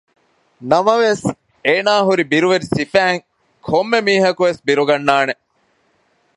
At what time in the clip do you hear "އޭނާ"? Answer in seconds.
1.65-1.93